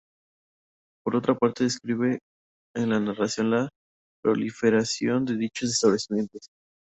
[1.05, 2.17] Por otra parte, describe
[2.75, 3.69] en la narración la
[4.23, 6.47] proliferación de dichos establecimientos.